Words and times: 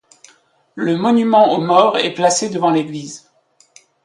Le 0.73 0.97
monument 0.97 1.51
aux 1.53 1.61
morts 1.61 1.99
est 1.99 2.15
placé 2.15 2.49
devant 2.49 2.71
l'église. 2.71 3.29